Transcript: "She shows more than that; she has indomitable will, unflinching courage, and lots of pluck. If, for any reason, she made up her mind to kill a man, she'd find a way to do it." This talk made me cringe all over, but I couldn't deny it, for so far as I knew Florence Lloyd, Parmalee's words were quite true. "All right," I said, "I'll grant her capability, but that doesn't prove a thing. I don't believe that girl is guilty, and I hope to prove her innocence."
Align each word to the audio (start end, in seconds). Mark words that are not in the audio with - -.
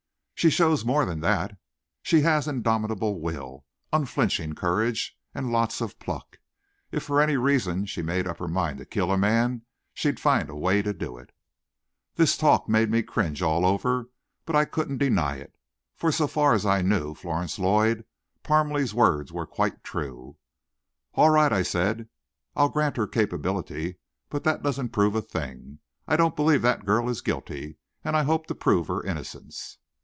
"She 0.33 0.49
shows 0.49 0.83
more 0.83 1.05
than 1.05 1.19
that; 1.19 1.55
she 2.01 2.21
has 2.21 2.47
indomitable 2.47 3.19
will, 3.21 3.63
unflinching 3.93 4.53
courage, 4.55 5.15
and 5.35 5.51
lots 5.51 5.81
of 5.81 5.99
pluck. 5.99 6.39
If, 6.91 7.03
for 7.03 7.21
any 7.21 7.37
reason, 7.37 7.85
she 7.85 8.01
made 8.01 8.25
up 8.25 8.39
her 8.39 8.47
mind 8.47 8.79
to 8.79 8.85
kill 8.85 9.11
a 9.11 9.19
man, 9.19 9.61
she'd 9.93 10.19
find 10.19 10.49
a 10.49 10.55
way 10.55 10.81
to 10.81 10.93
do 10.93 11.15
it." 11.15 11.31
This 12.15 12.35
talk 12.37 12.67
made 12.67 12.89
me 12.89 13.03
cringe 13.03 13.43
all 13.43 13.67
over, 13.67 14.09
but 14.43 14.55
I 14.55 14.65
couldn't 14.65 14.97
deny 14.97 15.35
it, 15.37 15.55
for 15.95 16.11
so 16.11 16.25
far 16.25 16.55
as 16.55 16.65
I 16.65 16.81
knew 16.81 17.13
Florence 17.13 17.59
Lloyd, 17.59 18.03
Parmalee's 18.41 18.95
words 18.95 19.31
were 19.31 19.45
quite 19.45 19.83
true. 19.83 20.37
"All 21.13 21.29
right," 21.29 21.53
I 21.53 21.61
said, 21.61 22.09
"I'll 22.55 22.69
grant 22.69 22.97
her 22.97 23.05
capability, 23.05 23.99
but 24.27 24.43
that 24.45 24.63
doesn't 24.63 24.89
prove 24.89 25.13
a 25.13 25.21
thing. 25.21 25.77
I 26.07 26.15
don't 26.15 26.35
believe 26.35 26.63
that 26.63 26.83
girl 26.83 27.09
is 27.09 27.21
guilty, 27.21 27.77
and 28.03 28.17
I 28.17 28.23
hope 28.23 28.47
to 28.47 28.55
prove 28.55 28.87
her 28.87 29.03
innocence." 29.03 29.77